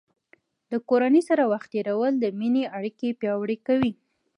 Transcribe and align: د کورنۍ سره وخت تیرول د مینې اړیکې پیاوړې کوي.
د 0.71 0.73
کورنۍ 0.89 1.21
سره 1.29 1.43
وخت 1.51 1.67
تیرول 1.73 2.13
د 2.19 2.25
مینې 2.39 2.63
اړیکې 2.77 3.17
پیاوړې 3.19 3.57
کوي. 3.67 3.93